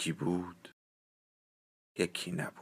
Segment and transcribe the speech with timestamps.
[0.00, 0.74] یکی بود
[1.98, 2.54] یکی نبود.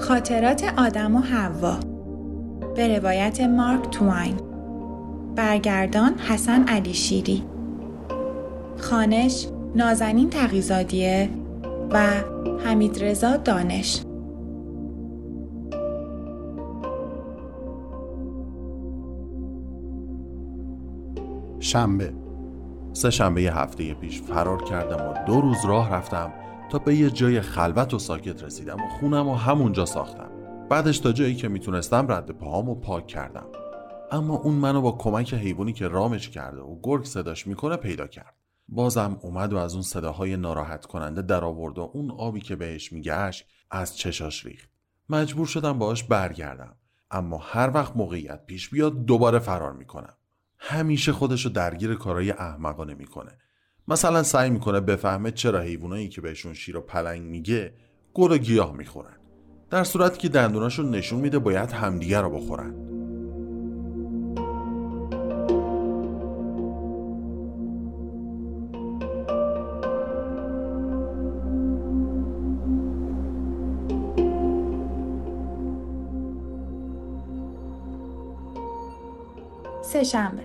[0.00, 1.80] خاطرات آدم و حوا.
[2.76, 4.49] به روایت مارک تواین
[5.36, 7.44] برگردان حسن علی شیری.
[8.78, 11.30] خانش نازنین تقیزادیه
[11.90, 12.06] و
[12.64, 14.02] حمید رضا دانش.
[21.58, 22.12] شنبه.
[22.92, 26.32] سه شنبه هفته پیش فرار کردم و دو روز راه رفتم
[26.70, 30.28] تا به یه جای خلوت و ساکت رسیدم و خونم و همونجا ساختم.
[30.68, 33.46] بعدش تا جایی که می‌تونستم رد پاهام و پاک کردم.
[34.10, 38.34] اما اون منو با کمک حیوانی که رامش کرده و گرگ صداش می‌کنه پیدا کرد.
[38.68, 42.92] بازم اومد و از اون صداهای ناراحت کننده در آورد و اون آبی که بهش
[42.92, 44.70] میگشت از چشاش ریخت.
[45.08, 46.76] مجبور شدم باهاش برگردم.
[47.10, 50.14] اما هر وقت موقعیت پیش بیاد دوباره فرار می‌کنم.
[50.58, 53.38] همیشه خودشو درگیر کارهای احمقانه می‌کنه.
[53.88, 57.74] مثلا سعی می‌کنه بفهمه چرا حیوانایی که بهشون شیر و پلنگ میگه
[58.14, 59.16] گل و گیاه می‌خورن.
[59.70, 62.99] در صورتی که دندوناشون نشون میده باید همدیگه رو بخورن.
[79.82, 80.42] سهشنبه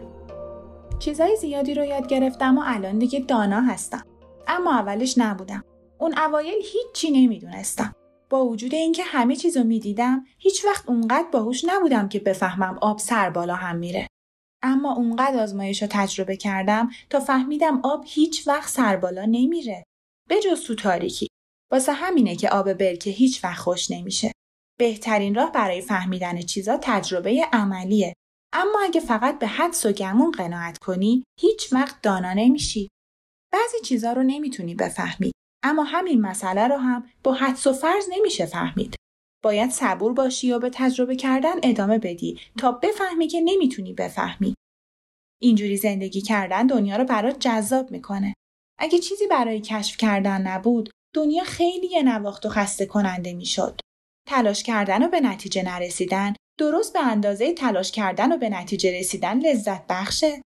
[0.99, 4.05] چیزای زیادی رو یاد گرفتم و الان دیگه دانا هستم.
[4.47, 5.63] اما اولش نبودم.
[5.97, 7.95] اون اوایل هیچی نمی‌دونستم.
[8.29, 13.29] با وجود اینکه همه چیزو می‌دیدم هیچ وقت اونقدر باهوش نبودم که بفهمم آب سر
[13.29, 14.07] بالا هم میره.
[14.63, 19.83] اما اونقدر آزمایش رو تجربه کردم تا فهمیدم آب هیچ وقت سر بالا نمیره.
[20.29, 21.27] به جز تو تاریکی.
[21.71, 24.31] واسه همینه که آب برکه هیچ وقت خوش نمیشه.
[24.79, 28.13] بهترین راه برای فهمیدن چیزا تجربه عملیه.
[28.57, 32.89] اما اگه فقط به حدس و گمون قناعت کنی هیچ وقت دانا نمیشی.
[33.53, 35.31] بعضی چیزا رو نمی‌تونی بفهمی
[35.63, 38.95] اما همین مسئله رو هم با حدس و فرض نمیشه فهمید.
[39.43, 44.55] باید صبور باشی و به تجربه کردن ادامه بدی تا بفهمی که نمی‌تونی بفهمی.
[45.41, 48.33] اینجوری زندگی کردن دنیا رو برات جذاب می‌کنه.
[48.79, 53.79] اگه چیزی برای کشف کردن نبود، دنیا خیلی نواخت و خسته کننده می‌شد.
[54.29, 59.39] تلاش کردن و به نتیجه نرسیدن درست به اندازه تلاش کردن و به نتیجه رسیدن
[59.39, 60.41] لذت بخشه.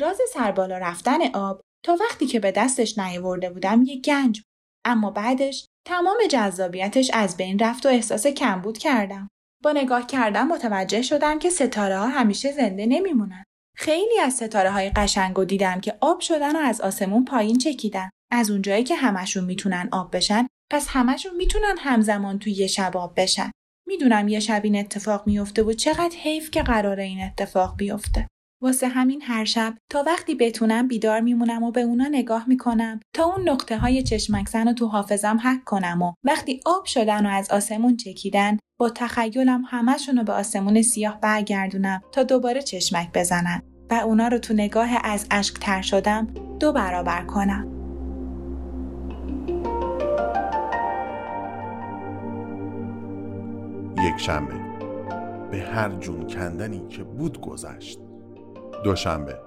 [0.00, 4.42] راز سربالا رفتن آب تا وقتی که به دستش نیاورده بودم یه گنج
[4.84, 9.28] اما بعدش تمام جذابیتش از بین رفت و احساس کمبود کردم.
[9.62, 13.44] با نگاه کردن متوجه شدم که ستاره ها همیشه زنده نمیمونن.
[13.76, 18.10] خیلی از ستاره های قشنگ و دیدم که آب شدن و از آسمون پایین چکیدن.
[18.32, 23.20] از اونجایی که همشون می‌تونن آب بشن پس همشون می‌تونن همزمان توی یه شب آب
[23.20, 23.50] بشن.
[23.90, 28.26] می‌دونم یه شب این اتفاق میفته و چقدر حیف که قراره این اتفاق بیفته.
[28.62, 33.24] واسه همین هر شب تا وقتی بتونم بیدار میمونم و به اونا نگاه می‌کنم تا
[33.24, 37.50] اون نقطه های چشمکزن رو تو حافظم حک کنم و وقتی آب شدن و از
[37.50, 43.94] آسمون چکیدن با تخیلم همشون رو به آسمون سیاه برگردونم تا دوباره چشمک بزنن و
[43.94, 46.26] اونا رو تو نگاه از اشک تر شدم
[46.60, 47.79] دو برابر کنم.
[54.04, 54.54] یک شنبه.
[55.50, 57.98] به هر جون کندنی که بود گذشت.
[58.84, 59.38] دوشنبه.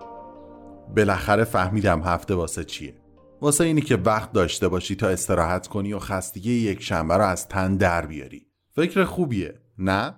[0.95, 3.01] بالاخره فهمیدم هفته واسه چیه.
[3.41, 7.47] واسه اینی که وقت داشته باشی تا استراحت کنی و خستگی یک شنبه رو از
[7.47, 8.47] تن در بیاری.
[8.75, 10.15] فکر خوبیه نه؟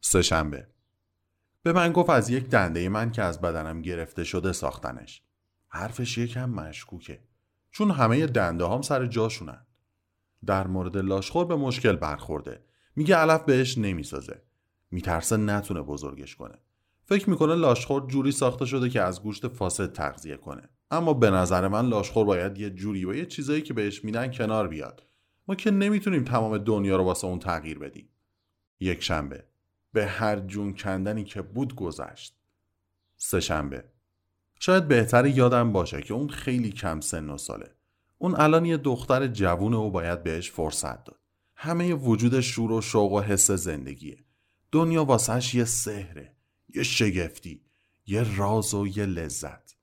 [0.00, 0.66] سه شنبه
[1.62, 5.22] به من گفت از یک دنده من که از بدنم گرفته شده ساختنش.
[5.68, 7.20] حرفش یکم مشکوکه.
[7.70, 9.66] چون همه دنده هم سر جاشونن.
[10.46, 12.62] در مورد لاشخور به مشکل برخورده.
[12.96, 14.42] میگه علف بهش نمی‌سازه.
[14.90, 16.58] میترسه نتونه بزرگش کنه.
[17.04, 20.68] فکر می‌کنه لاشخور جوری ساخته شده که از گوشت فاسد تغذیه کنه.
[20.90, 24.68] اما به نظر من لاشخور باید یه جوری و یه چیزایی که بهش میدن کنار
[24.68, 25.02] بیاد.
[25.48, 28.08] ما که نمی‌تونیم تمام دنیا رو واسه اون تغییر بدیم.
[28.80, 29.44] یک شنبه.
[29.92, 32.34] به هر جون کندنی که بود گذشت.
[33.16, 33.84] سهشنبه
[34.60, 37.70] شاید بهتر یادم باشه که اون خیلی کم سن و ساله.
[38.18, 41.18] اون الان یه دختر جوونه و باید بهش فرصت داد.
[41.60, 44.24] همه وجود شور و شوق و حس زندگیه.
[44.72, 46.36] دنیا واسهش یه سحره
[46.74, 47.62] یه شگفتی
[48.06, 49.76] یه راز و یه لذت.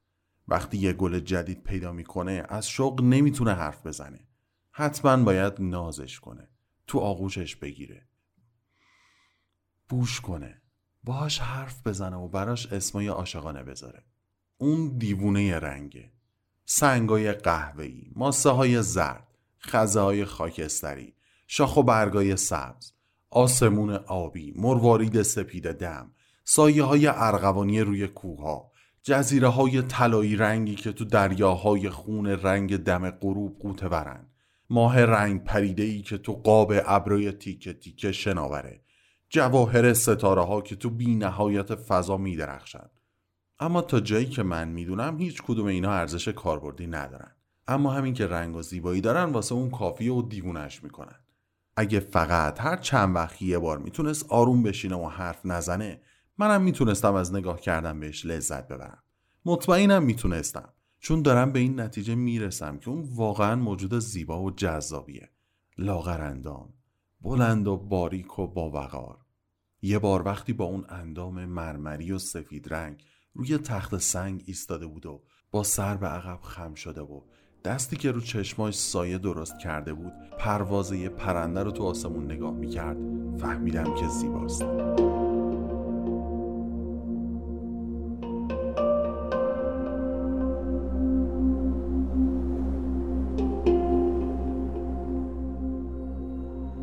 [0.48, 4.28] وقتی یه گل جدید پیدا می‌کنه از شوق نمی‌تونه حرف بزنه.
[4.72, 6.48] حتما باید نازش کنه
[6.88, 8.08] تو آغوشش بگیره.
[9.90, 10.62] بوش کنه
[11.04, 14.04] باهاش حرف بزنه و براش اسمای عاشقانه بذاره.
[14.58, 16.12] اون دیوونه رنگه.
[16.66, 19.28] سنگای قهوه‌ای ماسه های زرد
[19.60, 21.16] خزه های خاکستری.
[21.48, 22.92] شاخ و برگای سبز
[23.30, 26.12] آسمون آبی مروارید سپید دم
[26.44, 28.72] سایه های ارغوانی روی کوها
[29.04, 34.28] جزیره های طلایی رنگی که تو دریاهای خون رنگ دم غروب قوته برن
[34.70, 38.82] ماه رنگ پریده ای که تو قاب ابروی تیکه تیکه شناوره.
[39.30, 42.90] جواهر ستاره ها که تو بی نهایت فضا می درخشن.
[43.60, 47.32] اما تا جایی که من می‌دونم هیچ کدوم اینا ارزش کاربردی ندارن.
[47.68, 51.25] اما همین که رنگ و زیبایی دارن واسه اون کافیه و دیوونش می‌کنن.
[51.78, 56.02] اگه فقط هر چند وقت یه بار می‌تونست آروم بشینه و حرف نزنه
[56.38, 59.04] منم می‌تونستم از نگاه کردن بهش لذت ببرم.
[59.46, 60.70] مطمئنم می‌تونستم
[61.00, 65.30] چون دارم به این نتیجه می‌رسم که اون واقعا موجود زیبا و جذابیه.
[65.78, 66.74] لاغر اندام
[67.22, 69.18] بلند و باریک و باوقار.
[69.82, 75.06] یه بار وقتی با اون اندام مرمری و سفید رنگ روی تخت سنگ ایستاده بود
[75.06, 77.22] و با سر به عقب خم شده و
[77.66, 82.54] دستی که رو چشماش سایه درست کرده بود پروازه یه پرنده رو تو آسمون نگاه
[82.54, 82.98] می‌کرد.
[83.38, 84.66] فهمیدم که زیباست.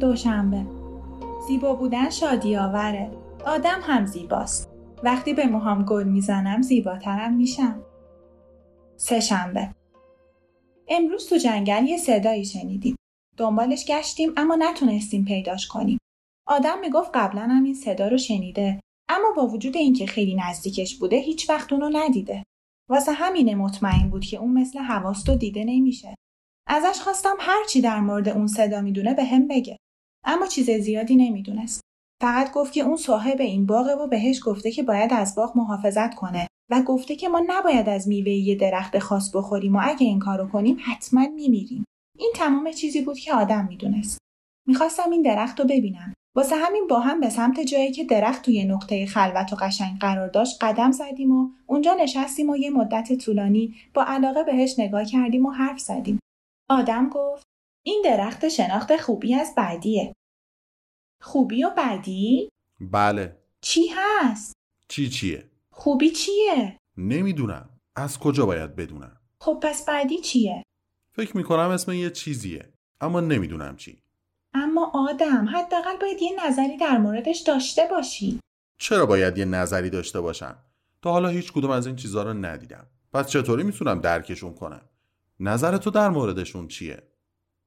[0.01, 0.67] دوشنبه.
[1.49, 3.11] زیبا بودن شادی آوره
[3.47, 4.71] آدم هم زیباست.
[5.05, 7.81] وقتی به موهام گل می‌زنم زیباترم میشم.
[8.97, 9.69] سه شنبه
[10.95, 12.97] امروز تو جنگل یه صدایی شنیدیم.
[13.37, 15.99] دنبالش گشتیم اما نتونستیم پیداش کنیم.
[16.49, 21.17] آدم می‌گفت قبلا هم این صدا رو شنیده اما با وجود اینکه خیلی نزدیکش بوده
[21.17, 22.45] هیچ وقت اونو ندیده.
[22.91, 26.15] واسه همینه مطمئن بود که اون مثل حواست و دیده نمیشه.
[26.69, 29.77] ازش خواستم هر چی در مورد اون صدا می‌دونه به هم بگه.
[30.25, 31.81] اما چیز زیادی نمی‌دونست.
[32.23, 36.15] فقط گفت که اون صاحب این باغه و بهش گفته که باید از باغ محافظت
[36.15, 36.47] کنه.
[36.71, 40.49] و گفته که ما نباید از میوه یه درخت خاص بخوریم و اگه این کارو
[40.49, 41.85] کنیم حتما میمیریم
[42.19, 44.19] این تمام چیزی بود که آدم می‌دونست
[44.69, 48.65] می‌خواستم این درخت رو ببینم واسه همین با هم به سمت جایی که درخت توی
[48.65, 53.75] نقطه خلوت و قشنگ قرار داشت قدم زدیم و اونجا نشستیم و یه مدت طولانی
[53.95, 56.19] با علاقه بهش نگاه کردیم و حرف زدیم
[56.71, 57.43] آدم گفت
[57.87, 60.13] این درخت شناخت خوبی از بعدیه
[61.23, 62.49] خوبی و بدی؟
[62.81, 64.53] بله چی هست؟
[64.89, 67.69] چی چیه؟ خوبی چیه؟ نمی‌دونم.
[67.97, 70.63] از کجا باید بدونم؟ خب پس بعدی چیه؟
[71.13, 74.03] فکر می‌کنم اسم یه چیزیه اما نمی‌دونم چی.
[74.55, 78.41] اما آدم حداقل باید یه نظری در موردش داشته باشی.
[78.79, 80.57] چرا باید یه نظری داشته باشم؟
[81.03, 82.87] تا حالا هیچ کدوم از این چیزها رو ندیدم.
[83.13, 84.83] پس چطوری می‌تونم درکشون کنم؟
[85.41, 87.03] نظر تو در موردشون چیه؟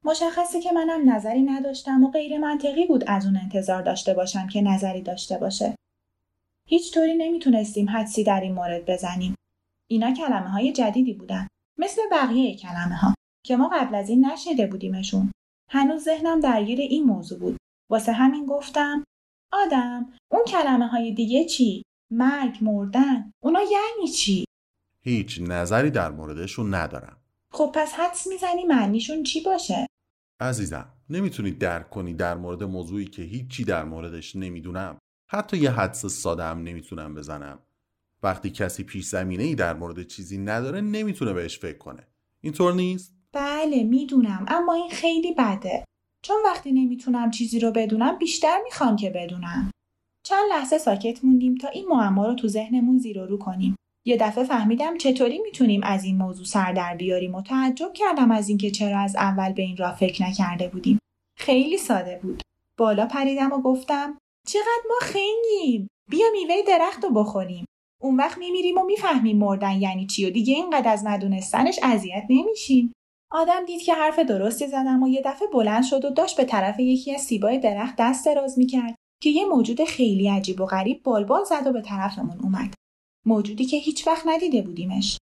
[0.03, 4.61] مشخصه که منم نظری نداشتم و غیر منطقی بود از اون انتظار داشته باشم که
[4.61, 5.75] نظری داشته باشه.
[6.67, 9.35] هیچ طوری نمی‌تونستیم حدسی در این مورد بزنیم.
[9.87, 11.47] اینا کلمه های جدیدی بودن.
[11.77, 13.13] مثل بقیه کلمه ها
[13.45, 15.31] که ما قبل از این نشنیده بودیمشون.
[15.71, 17.57] هنوز ذهنم درگیر این موضوع بود.
[17.89, 19.03] واسه همین گفتم
[19.53, 24.45] آدم اون کلمه های دیگه چی؟ مرگ مردن اونا یعنی چی؟
[25.01, 27.17] هیچ نظری در موردشون ندارم.
[27.51, 29.87] خب پس حدس می‌زنی معنیشون چی باشه؟
[30.39, 34.97] عزیزم نمی‌تونی درک کنی در مورد موضوعی که هیچی در موردش نمی‌دونم
[35.35, 37.59] حتی یه حدس ساده هم نمی‌تونم بزنم
[38.23, 42.07] وقتی کسی پیش زمینه ای در مورد چیزی نداره نمی‌تونه بهش فکر کنه
[42.41, 45.85] اینطور نیست؟ بله می‌دونم اما این خیلی بده
[46.21, 49.71] چون وقتی نمی‌تونم چیزی رو بدونم بیشتر می‌خوام که بدونم
[50.23, 53.75] چند لحظه ساکت موندیم تا این معما رو تو ذهنمون زیر رو کنیم
[54.05, 58.49] یه دفعه فهمیدم چطوری می‌تونیم از این موضوع سر در بیاریم و تعجب کردم از
[58.49, 60.99] اینکه چرا از اول به این راه فکر نکرده بودیم.
[61.37, 62.41] خیلی ساده بود.
[62.77, 65.87] بالا پریدم و گفتم چقدر ما خنگیم.
[66.09, 67.65] بیا میوه درخت رو بخوریم.
[68.01, 72.93] اون وقت میمیریم و می‌فهمیم مردن یعنی چی و دیگه اینقدر از ندونستنش اذیت نمیشیم.
[73.31, 76.79] آدم دید که حرف درستی زدم و یه دفعه بلند شد و داشت به طرف
[76.79, 81.43] یکی از سیبای درخت دست دراز می‌کرد که یه موجود خیلی عجیب و غریب بالبال
[81.43, 82.73] زد و به طرفمون اومد.
[83.25, 85.17] موجودی که هیچ وقت ندیده بودیمش.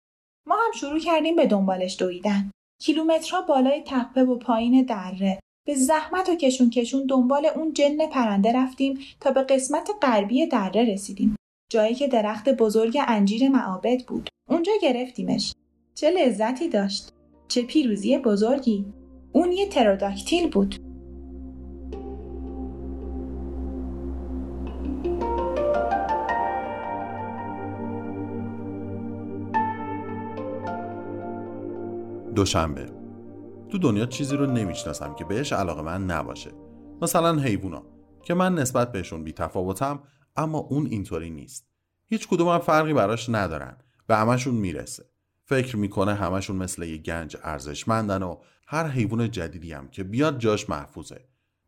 [0.48, 2.50] ما هم شروع کردیم به دنبالش دویدن.
[2.82, 8.52] کیلومترها بالای تپه و پایین دره به زحمت و کشون کشون دنبال اون جن پرنده
[8.52, 11.36] رفتیم تا به قسمت غربی دره رسیدیم.
[11.72, 14.28] جایی که درخت بزرگ انجیر معابد بود.
[14.48, 15.52] اونجا گرفتیمش.
[15.94, 17.12] چه لذتی داشت.
[17.48, 18.84] چه پیروزی بزرگی.
[19.32, 20.76] اون یه تروداکتیل بود.
[32.34, 33.01] دوشنبه
[33.72, 36.50] تو دنیا چیزی رو نمی‌شناسم که بهش علاقه من نباشه.
[37.02, 37.82] مثلا حیوونا
[38.22, 40.02] که من نسبت بهشون بی تفاوتم
[40.36, 41.68] اما اون اینطوری نیست.
[42.06, 43.76] هیچ کدوم فرقی براش ندارن
[44.06, 45.04] به همشون می‌رسه.
[45.44, 48.36] فکر می‌کنه همشون مثل یه گنج ارزشمندن و
[48.66, 51.24] هر حیوان جدیدی هم که بیاد جاش محفوظه.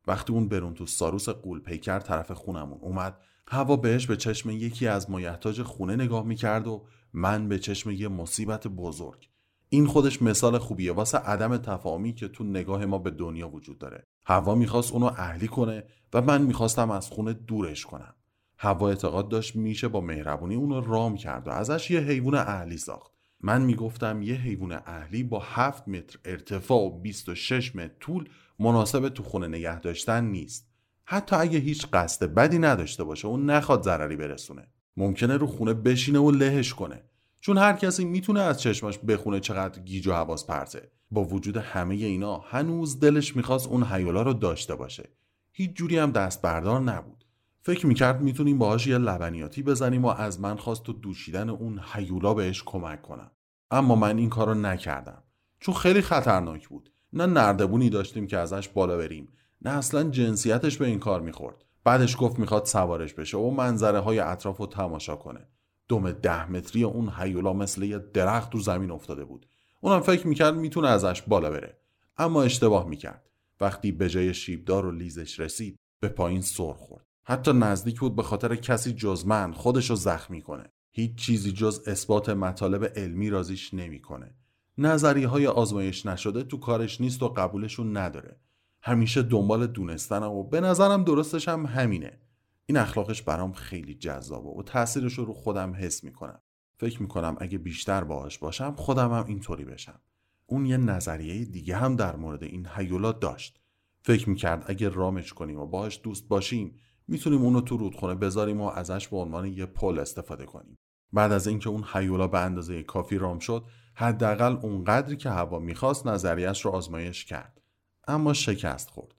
[0.07, 3.19] وقتی اون برون تو ساروس قول پیکر طرف خونمون اومد
[3.49, 8.09] هوا بهش به چشم یکی از مایحتاج خونه نگاه می‌کرد و من به چشم یه
[8.09, 9.29] مصیبت بزرگ
[9.69, 10.93] این خودش مثال خوبیه.
[10.93, 14.07] واسه عدم تفاهمی که تو نگاه ما به دنیا وجود داره.
[14.27, 18.15] هوا می‌خواست اونو اهلی کنه و من می‌خواستم از خونه دورش کنم.
[18.59, 23.13] هوا اعتقاد داشت میشه با مهربونی اونو رام کرد و ازش یه حیوان اهلی ساخت.
[23.41, 28.29] من می‌گفتم یه حیوان اهلی با 7 متر ارتفاع و 26 متر طول
[28.59, 30.69] مناسب تو خونه نگه داشتن نیست.
[31.05, 34.69] حتی اگه هیچ قصد بدی نداشته باشه اون نخواد ضرری برسونه.
[34.97, 37.03] ممکنه رو خونه بشینه و لهش کنه.
[37.47, 40.91] چون هر کسی می‌تونه از چشماش بخونه چقدر گیج و حواس پرته.
[41.11, 45.09] با وجود همه اینا هنوز دلش می‌خواست اون حیولا رو داشته باشه.
[45.53, 47.25] هیچ جوری هم دست بردار نبود.
[47.63, 52.35] فکر می‌کرد می‌تونیم باهاش یه لبنیاتی بزنیم و از من خواست تو دوشیدن اون حیولا
[52.35, 53.31] بهش کمک کنم.
[53.71, 55.23] اما من این کارو نکردم.
[55.61, 56.91] چون خیلی خطرناک بود.
[57.13, 59.29] نه نردبونی داشتیم که ازش بالا بریم.
[59.63, 61.65] نه اصلا جنسیتش به این کار می‌خورد.
[61.85, 65.49] بعدش گفت می‌خواد سوارش بشه و منظره های اطراف رو تماشا کنه.
[65.89, 69.47] دم ده متری اون حیولا مثل یه درخت رو زمین افتاده بود.
[69.81, 71.79] اونم فکر می‌کرد می‌تونه ازش بالا بره.
[72.17, 73.31] اما اشتباه می‌کرد.
[73.61, 77.05] وقتی به جای شیبدار و لیزش رسید به پایین سر خورد.
[77.25, 80.65] حتی نزدیک بود به خاطر کسی جز من خودش رو زخمی کنه.
[80.93, 84.35] هیچ چیزی جز اثبات مطالب علمی رازیش نمی‌کنه.
[84.79, 88.41] نظری های آزمایش نشده تو کارش نیست و قبولشون نداره.
[88.83, 92.21] همیشه دنبال دونستنم و به نظرم درستش هم همینه.
[92.67, 96.41] این اخلاقش برام خیلی جذابه و تاثیرش رو رو خودم حس می‌کنم.
[96.77, 100.01] فکر می‌کنم اگه بیشتر باهاش باشم خودم هم اینطوری بشم.
[100.47, 103.61] اون یه نظریه دیگه هم در مورد این هیولا داشت.
[104.03, 106.77] فکر می‌کرد اگه رامش کنیم و باهاش دوست باشیم
[107.09, 110.79] می‌تونیم اونو تو رودخونه بذاریم و ازش به عنوان یه پل استفاده کنیم.
[111.13, 116.07] بعد از اینکه اون هیولا به اندازه کافی رام شد حداقل اونقدری که هوا می‌خواست
[116.07, 117.61] نظریش رو آزمایش کرد.
[118.09, 119.15] اما شکست خورد.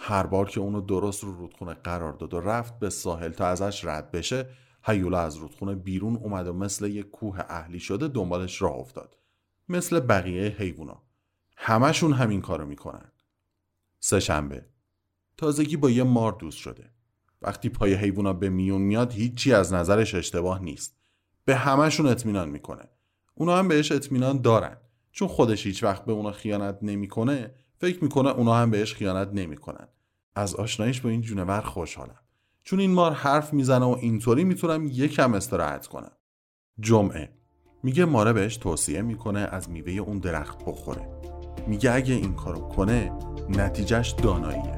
[0.00, 3.84] هر بار که اونو درست رو رودخونه قرار داد و رفت به ساحل تا ازش
[3.84, 4.46] رد بشه
[4.82, 9.16] هیولا از رودخونه بیرون اومد و مثل یک کوه اهلی شده دنبالش راه افتاد.
[9.68, 11.02] مثل بقیه حیوونا.
[11.56, 13.12] همشون همین کارو می‌کنن.
[14.00, 14.66] سهشنبه.
[15.36, 16.90] تازگی با یه مار دوست شده.
[17.42, 20.96] وقتی پای حیوونا به میون میاد هیچی از نظرش اشتباه نیست.
[21.44, 22.88] به همشون اطمینان می‌کنه.
[23.34, 24.76] اونا هم بهش اطمینان دارن.
[25.12, 29.88] چون خودش هیچ وقت به اونا خیانت نمی‌کنه فکر می‌کنه اونا هم بهش خیانت نمی‌کنن.
[30.34, 32.20] از آشناییش با این جونور خوشحالم.
[32.62, 36.12] چون این مار حرف می‌زنه و اینطوری می‌تونم یکم استراحت کنم.
[36.80, 37.30] جمعه.
[37.82, 41.08] میگه ماره بهش توصیه می‌کنه از میوه اون درخت بخوره.
[41.66, 43.12] میگه اگه این کارو کنه
[43.48, 44.77] نتیجهش داناییه.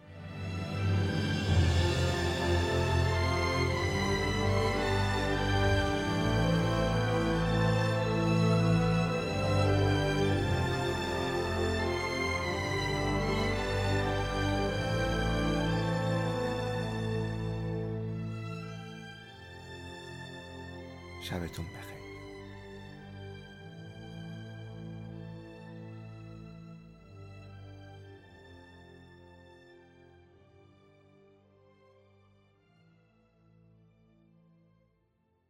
[21.31, 22.00] شبتون بخیر.